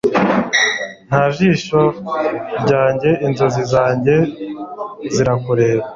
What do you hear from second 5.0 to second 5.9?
zirakureba